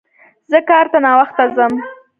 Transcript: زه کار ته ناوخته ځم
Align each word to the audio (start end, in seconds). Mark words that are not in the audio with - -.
زه 0.51 0.57
کار 0.69 0.85
ته 0.91 0.97
ناوخته 1.05 1.43
ځم 1.55 1.73